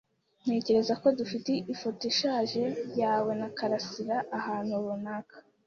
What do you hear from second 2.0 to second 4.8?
ishaje yawe na Karasiraahantu